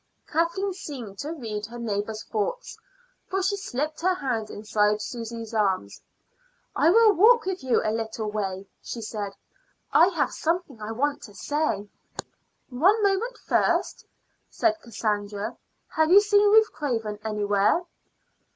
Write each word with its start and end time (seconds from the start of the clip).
Kathleen 0.27 0.73
seemed 0.73 1.19
to 1.19 1.31
read 1.31 1.67
her 1.67 1.77
neighbor's 1.77 2.23
thoughts, 2.23 2.75
for 3.27 3.43
she 3.43 3.55
slipped 3.55 4.01
her 4.01 4.15
hand 4.15 4.49
inside 4.49 4.99
Susy's 4.99 5.53
arm. 5.53 5.89
"I 6.75 6.89
will 6.89 7.13
walk 7.13 7.45
with 7.45 7.63
you 7.63 7.83
a 7.85 7.91
little 7.93 8.31
way," 8.31 8.67
she 8.81 8.99
said; 8.99 9.35
"I 9.93 10.07
have 10.07 10.31
something 10.31 10.81
I 10.81 10.91
want 10.91 11.21
to 11.21 11.35
say." 11.35 11.87
"One 12.71 13.03
moment 13.03 13.37
first," 13.45 14.07
said 14.49 14.81
Cassandra. 14.81 15.55
"Have 15.89 16.09
you 16.09 16.19
seen 16.21 16.51
Ruth 16.51 16.73
Craven 16.73 17.19
anywhere?" 17.23 17.85